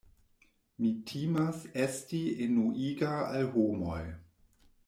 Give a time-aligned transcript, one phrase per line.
[0.85, 4.03] Mi timas esti enuiga al homoj.